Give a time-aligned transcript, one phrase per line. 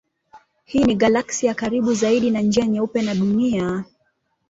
[0.65, 3.85] Hii ni galaksi ya karibu zaidi na Njia Nyeupe na Dunia.